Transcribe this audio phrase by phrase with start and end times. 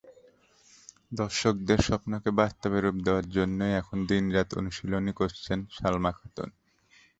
[1.11, 6.49] দর্শকদের স্বপ্নকে বাস্তবে রূপ দেওয়ার জন্যই এখন দিনরাত অনুশীলন করছেন সালমা খাতুন।